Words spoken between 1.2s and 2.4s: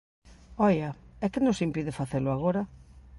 ¿e que nos impide facelo